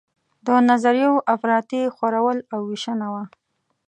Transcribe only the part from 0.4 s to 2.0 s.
د نظریو افراطي